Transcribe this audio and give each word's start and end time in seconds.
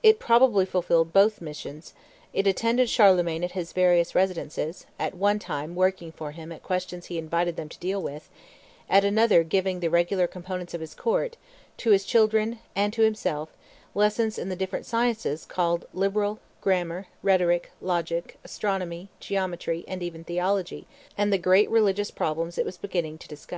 It 0.00 0.20
probably 0.20 0.64
fulfilled 0.64 1.12
both 1.12 1.40
missions; 1.40 1.92
it 2.32 2.46
attended 2.46 2.88
Charlemagne 2.88 3.42
at 3.42 3.50
his 3.50 3.72
various 3.72 4.14
residences, 4.14 4.86
at 4.96 5.12
one 5.16 5.40
time 5.40 5.74
working 5.74 6.12
for 6.12 6.30
him 6.30 6.52
at 6.52 6.62
questions 6.62 7.06
he 7.06 7.18
invited 7.18 7.56
them 7.56 7.68
to 7.70 7.78
deal 7.80 8.00
with, 8.00 8.30
at 8.88 9.04
another 9.04 9.42
giving 9.42 9.78
to 9.78 9.80
the 9.80 9.90
regular 9.90 10.28
components 10.28 10.72
of 10.72 10.80
his 10.80 10.94
court, 10.94 11.36
to 11.78 11.90
his 11.90 12.04
children 12.04 12.60
and 12.76 12.92
to 12.92 13.02
himself, 13.02 13.56
lessons 13.92 14.38
in 14.38 14.50
the 14.50 14.54
different 14.54 14.86
sciences 14.86 15.44
called 15.44 15.84
liberal, 15.92 16.38
grammar, 16.60 17.08
rhetoric, 17.24 17.72
logic, 17.80 18.38
astronomy, 18.44 19.08
geometry, 19.18 19.84
and 19.88 20.00
even 20.00 20.22
theology 20.22 20.86
and 21.18 21.32
the 21.32 21.38
great 21.38 21.68
religious 21.70 22.12
problems 22.12 22.56
it 22.56 22.64
was 22.64 22.78
beginning 22.78 23.18
to 23.18 23.26
discuss. 23.26 23.54